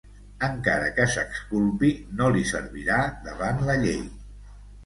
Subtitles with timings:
[0.45, 1.91] Encara que s'exculpi,
[2.21, 4.05] no li servirà davant la llei.